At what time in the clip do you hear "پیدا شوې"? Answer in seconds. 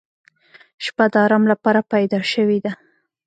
1.93-2.59